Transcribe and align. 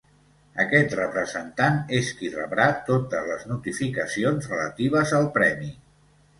Aquest 0.61 0.95
representant 0.99 1.77
és 1.99 2.09
qui 2.23 2.33
rebrà 2.37 2.67
totes 2.89 3.29
les 3.33 3.47
notificacions 3.53 4.51
relatives 4.57 5.17
al 5.23 5.33
Premi. 5.41 5.75